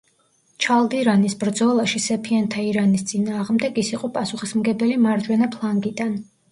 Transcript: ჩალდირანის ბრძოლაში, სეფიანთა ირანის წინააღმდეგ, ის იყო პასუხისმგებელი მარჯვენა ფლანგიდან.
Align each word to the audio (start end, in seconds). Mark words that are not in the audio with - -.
ჩალდირანის 0.65 1.35
ბრძოლაში, 1.43 2.01
სეფიანთა 2.07 2.65
ირანის 2.71 3.07
წინააღმდეგ, 3.13 3.81
ის 3.85 3.93
იყო 3.99 4.13
პასუხისმგებელი 4.19 5.01
მარჯვენა 5.09 5.55
ფლანგიდან. 5.57 6.23